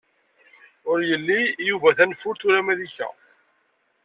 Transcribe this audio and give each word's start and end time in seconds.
Ur 0.89 0.97
ili 1.15 1.39
Yuba 1.69 1.89
tanfult 1.99 2.39
wala 2.45 2.61
Malika. 2.67 3.07